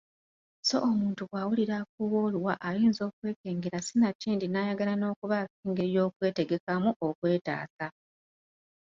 [0.63, 7.87] Sso omuntu bw’awulira afuuwa oluwa ayinza okwekengera sinakindi n’ayagala n’okubaako engeri y’okwetegekamu okwetaasa.